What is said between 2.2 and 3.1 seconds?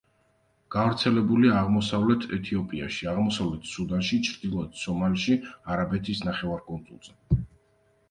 ეთიოპიაში,